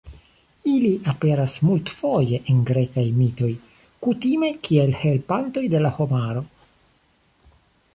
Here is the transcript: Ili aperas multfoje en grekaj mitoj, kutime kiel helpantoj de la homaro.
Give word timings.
Ili 0.69 0.89
aperas 1.11 1.57
multfoje 1.67 2.41
en 2.55 2.65
grekaj 2.71 3.05
mitoj, 3.21 3.51
kutime 4.07 4.53
kiel 4.69 4.99
helpantoj 5.05 5.69
de 5.77 5.87
la 5.89 5.97
homaro. 6.01 6.47